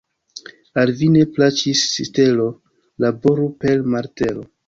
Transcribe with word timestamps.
Al 0.83 0.91
vi 1.01 1.09
ne 1.15 1.21
plaĉis 1.35 1.83
sitelo, 1.91 2.47
laboru 3.05 3.47
per 3.65 3.87
martelo. 3.97 4.47